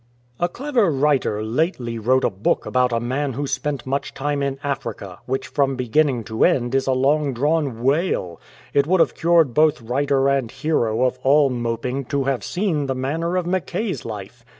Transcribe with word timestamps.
"A 0.39 0.49
clever 0.49 0.89
writer 0.89 1.43
lately 1.43 1.99
wrote 1.99 2.23
a 2.23 2.31
book 2.31 2.65
about 2.65 2.91
a 2.91 2.99
man 2.99 3.33
who 3.33 3.45
spent 3.45 3.85
much 3.85 4.15
time 4.15 4.41
in 4.41 4.57
Africa, 4.63 5.19
which 5.27 5.45
from 5.47 5.75
beginning 5.75 6.23
to 6.23 6.43
end 6.43 6.73
is 6.73 6.87
a 6.87 6.91
long 6.91 7.35
drawn 7.35 7.83
wail. 7.83 8.41
It 8.73 8.87
would 8.87 8.99
have 8.99 9.13
cured 9.13 9.53
both 9.53 9.79
writer 9.79 10.27
and 10.27 10.49
hero 10.49 11.03
of 11.05 11.19
all 11.21 11.51
moping 11.51 12.05
to 12.05 12.23
have 12.23 12.43
seen 12.43 12.87
the 12.87 12.95
manner 12.95 13.37
of 13.37 13.45
Mackay's 13.45 14.03
life. 14.03 14.43